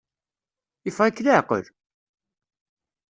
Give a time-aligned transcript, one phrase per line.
[0.85, 1.65] Yeffeɣ-ik leεqel?